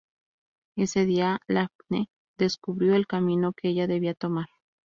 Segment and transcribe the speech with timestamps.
[0.77, 2.09] Ese día, Lavigne
[2.39, 4.47] descubrió el camino que ella debía tomar.